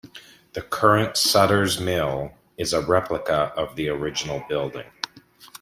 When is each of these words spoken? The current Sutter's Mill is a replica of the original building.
The 0.53 0.63
current 0.63 1.15
Sutter's 1.15 1.79
Mill 1.79 2.33
is 2.57 2.73
a 2.73 2.81
replica 2.81 3.53
of 3.55 3.75
the 3.75 3.89
original 3.89 4.43
building. 4.49 4.89